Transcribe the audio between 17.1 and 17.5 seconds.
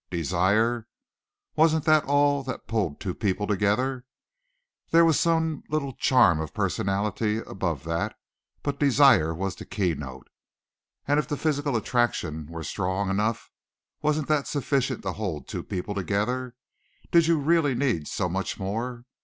Did you